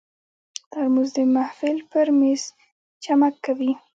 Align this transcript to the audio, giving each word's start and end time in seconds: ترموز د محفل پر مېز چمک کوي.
ترموز 0.71 1.09
د 1.17 1.19
محفل 1.35 1.75
پر 1.91 2.07
مېز 2.19 2.43
چمک 3.03 3.33
کوي. 3.45 3.71